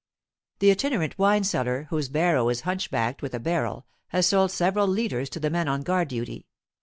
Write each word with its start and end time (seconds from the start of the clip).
The 0.57 0.71
itinerant 0.71 1.15
wine 1.19 1.43
seller, 1.43 1.83
whose 1.91 2.09
barrow 2.09 2.49
is 2.49 2.61
hunchbacked 2.63 3.21
with 3.21 3.35
a 3.35 3.39
barrel, 3.39 3.85
has 4.07 4.25
sold 4.25 4.49
several 4.49 4.87
liters 4.87 5.29
to 5.29 5.39
the 5.39 5.51
men 5.51 5.67
on 5.67 5.83
guard 5.83 6.07
duty. 6.07 6.47